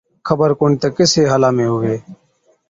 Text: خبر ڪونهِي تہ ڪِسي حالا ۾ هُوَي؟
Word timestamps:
خبر 0.27 0.49
ڪونهِي 0.59 0.77
تہ 0.81 0.87
ڪِسي 0.95 1.21
حالا 1.31 1.49
۾ 1.57 1.65
هُوَي؟ 1.71 1.95